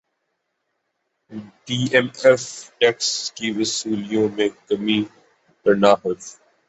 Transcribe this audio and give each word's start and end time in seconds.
ئی 1.67 1.77
M 1.93 2.07
F 2.23 2.43
tax 2.79 3.09
کی 3.31 3.47
وصولیوں 3.51 4.27
میں 4.35 4.49
کمی 4.67 4.99
پر 5.65 5.73
ناخوش 5.75 6.23